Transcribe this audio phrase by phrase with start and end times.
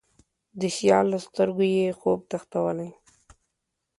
[0.59, 2.89] د سیال له سترګو یې، خوب تښتولی